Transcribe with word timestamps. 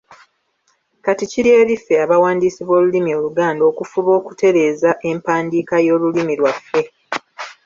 Kati 1.05 1.23
kiri 1.31 1.49
eri 1.59 1.75
ffe 1.79 1.93
abawandiisi 2.05 2.61
b’olulimi 2.67 3.11
Oluganda 3.19 3.63
okufuba 3.71 4.11
okutereeza 4.19 4.89
empandiika 5.09 5.75
y’olulimi 5.87 6.33
lwaffe. 6.39 6.81